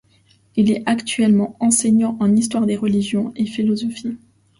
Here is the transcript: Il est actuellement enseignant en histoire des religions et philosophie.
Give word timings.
Il 0.55 0.71
est 0.71 0.81
actuellement 0.87 1.55
enseignant 1.59 2.17
en 2.19 2.35
histoire 2.35 2.65
des 2.65 2.75
religions 2.75 3.31
et 3.35 3.45
philosophie. 3.45 4.17